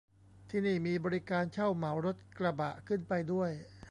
[0.49, 3.51] ที่นี่มีบริการเช่าเหมารถกระบะขึ้นไปด้วย